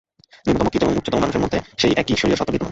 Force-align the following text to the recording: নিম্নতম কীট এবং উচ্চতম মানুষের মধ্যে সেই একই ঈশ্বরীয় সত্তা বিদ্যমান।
নিম্নতম 0.45 0.67
কীট 0.69 0.81
এবং 0.83 0.93
উচ্চতম 0.93 1.19
মানুষের 1.19 1.43
মধ্যে 1.43 1.57
সেই 1.77 1.93
একই 1.97 2.13
ঈশ্বরীয় 2.13 2.37
সত্তা 2.37 2.53
বিদ্যমান। 2.53 2.69